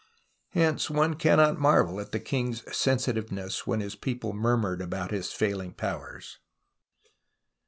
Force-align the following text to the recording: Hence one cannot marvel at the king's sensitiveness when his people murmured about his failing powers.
Hence 0.49 0.89
one 0.89 1.13
cannot 1.13 1.59
marvel 1.59 1.99
at 1.99 2.11
the 2.11 2.19
king's 2.19 2.63
sensitiveness 2.75 3.67
when 3.67 3.81
his 3.81 3.93
people 3.93 4.33
murmured 4.33 4.81
about 4.81 5.11
his 5.11 5.31
failing 5.31 5.73
powers. 5.73 6.39